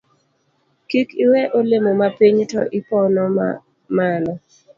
[0.89, 3.47] Kik iwe olemo mapiny to iponoma
[3.97, 4.33] malo